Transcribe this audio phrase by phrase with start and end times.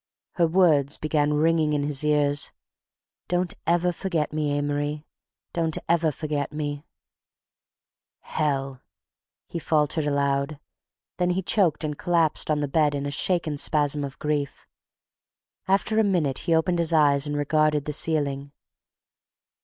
[0.31, 2.51] Her words began ringing in his ears:
[3.27, 6.83] "Don't ever forget me, Amory—don't ever forget me—"
[8.21, 8.81] "Hell!"
[9.47, 10.59] he faltered aloud, and
[11.17, 14.65] then he choked and collapsed on the bed in a shaken spasm of grief.
[15.67, 18.53] After a minute he opened his eyes and regarded the ceiling.